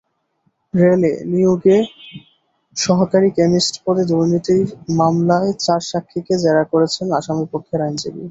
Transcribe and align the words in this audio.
রেলে 0.73 1.11
নিয়োগে 1.31 1.77
সহকারী 2.77 3.29
কেমিস্ট 3.37 3.73
পদে 3.85 4.03
দুর্নীতির 4.09 4.67
মামলায় 4.99 5.51
চার 5.65 5.81
সাক্ষীকে 5.89 6.33
জেরা 6.43 6.63
করেছেন 6.71 7.07
আসামিপক্ষের 7.19 7.79
আইনজীবী। 7.81 8.19